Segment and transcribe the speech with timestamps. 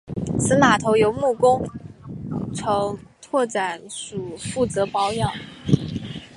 [0.39, 1.63] 此码头由土木工
[2.55, 5.31] 程拓展署负责保养。